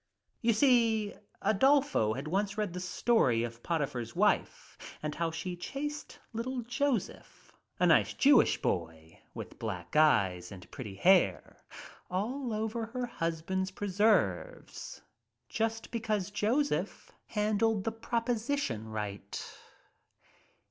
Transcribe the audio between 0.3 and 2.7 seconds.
"You see, Adolfo had once